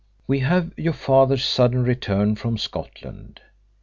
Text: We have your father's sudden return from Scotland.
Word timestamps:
We 0.25 0.39
have 0.39 0.73
your 0.79 0.93
father's 0.93 1.43
sudden 1.45 1.83
return 1.83 2.33
from 2.35 2.57
Scotland. 2.57 3.39